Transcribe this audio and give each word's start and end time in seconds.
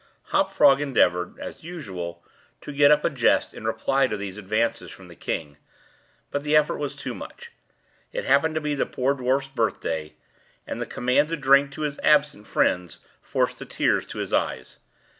Hop 0.33 0.51
Frog 0.51 0.81
endeavored, 0.81 1.37
as 1.39 1.63
usual, 1.63 2.23
to 2.61 2.71
get 2.73 2.89
up 2.89 3.05
a 3.05 3.09
jest 3.11 3.53
in 3.53 3.65
reply 3.65 4.07
to 4.07 4.17
these 4.17 4.35
advances 4.39 4.89
from 4.89 5.09
the 5.09 5.15
king; 5.15 5.57
but 6.31 6.41
the 6.41 6.55
effort 6.55 6.77
was 6.77 6.95
too 6.95 7.13
much. 7.13 7.51
It 8.11 8.25
happened 8.25 8.55
to 8.55 8.61
be 8.61 8.73
the 8.73 8.87
poor 8.87 9.13
dwarf's 9.13 9.49
birthday, 9.49 10.15
and 10.65 10.81
the 10.81 10.87
command 10.87 11.29
to 11.29 11.37
drink 11.37 11.71
to 11.73 11.81
his 11.81 11.99
"absent 11.99 12.47
friends" 12.47 12.97
forced 13.21 13.59
the 13.59 13.65
tears 13.67 14.07
to 14.07 14.17
his 14.17 14.33
eyes. 14.33 14.79